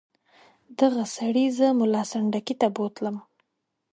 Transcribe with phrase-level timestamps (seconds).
[0.79, 3.15] دغه سړي زه ملا سنډکي ته بوتلم.